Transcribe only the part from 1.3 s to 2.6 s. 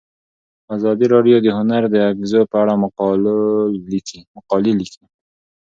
د هنر د اغیزو په